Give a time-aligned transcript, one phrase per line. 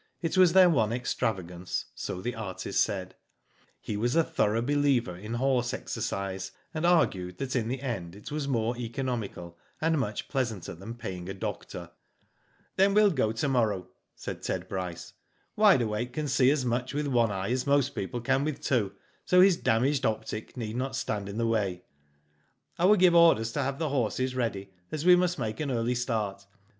[0.19, 3.13] It was their one extravagance, so the artist said.
[3.79, 5.73] He was a thorough believer in H 2 Digitized byGoogk 100 WHO DID ITf horse
[5.75, 10.95] exercise, and argued that in the end it was more economical, and much pleasanter than
[10.95, 11.91] paying a doctor.
[12.77, 15.13] Then we'll go to morrow,'* said Ted Bryce.
[15.55, 18.93] ''Wide Awake can see as much with one eye as most people can with two,
[19.25, 21.83] so his damaged optic need not stand in the way.
[22.79, 25.93] I will give orders to have the horses ready, as we must make an early
[25.93, 26.47] start.